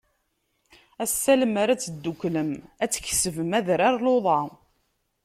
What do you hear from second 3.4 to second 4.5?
adrar luḍa.